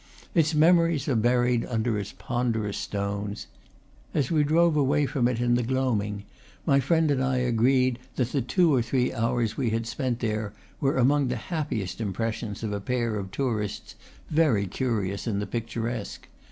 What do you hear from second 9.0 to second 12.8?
hours we had spent there were among the happiest impressions of a